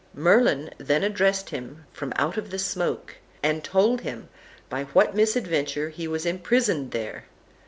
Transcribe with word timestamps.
Merlin 0.15 0.71
then 0.79 1.03
addressed 1.03 1.51
him 1.51 1.85
from 1.93 2.11
out 2.15 2.33
the 2.49 2.57
smoke, 2.57 3.17
and 3.43 3.63
told 3.63 4.01
him 4.01 4.29
by 4.67 4.85
what 4.85 5.15
misadventure 5.15 5.89
he 5.89 6.07
was 6.07 6.25
imprisoned 6.25 6.89
there. 6.89 7.25